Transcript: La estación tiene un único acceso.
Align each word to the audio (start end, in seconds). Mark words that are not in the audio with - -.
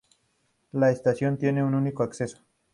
La 0.71 0.89
estación 0.89 1.37
tiene 1.37 1.63
un 1.63 1.75
único 1.75 2.01
acceso. 2.01 2.39